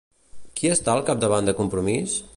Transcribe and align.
Qui 0.59 0.71
està 0.77 0.95
al 0.95 1.05
capdavant 1.11 1.51
de 1.51 1.57
Compromís? 1.63 2.21